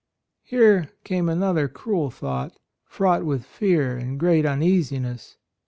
Here 0.41 0.89
came 1.03 1.29
another 1.29 1.67
cruel 1.67 2.09
thought, 2.09 2.57
fraught 2.87 3.23
with 3.23 3.45
fear 3.45 3.97
and 3.99 4.19
great 4.19 4.47
uneasiness. 4.47 5.37